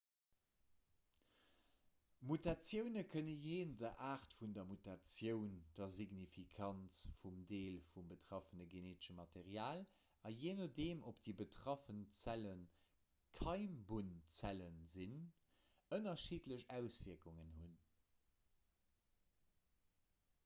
[2.29, 8.65] mutatioune kënne jee no der aart vun der mutatioun der signifikanz vum deel vum betraffene
[8.71, 9.83] geneetesche material
[10.29, 11.85] a jee nodeem ob déi betraff
[12.21, 12.53] zelle
[13.41, 15.17] keimbunnzelle sinn
[15.99, 17.77] ënnerschiddlech auswierkungen hunn